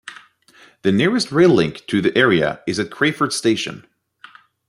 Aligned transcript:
The 0.81 0.91
nearest 0.91 1.31
rail 1.31 1.51
link 1.51 1.85
to 1.85 2.01
the 2.01 2.17
area 2.17 2.61
is 2.65 2.79
at 2.79 2.89
Crayford 2.89 3.31
station. 3.33 3.85